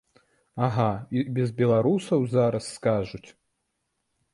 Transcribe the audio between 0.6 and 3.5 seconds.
Ага, і без беларусаў, зараз скажуць!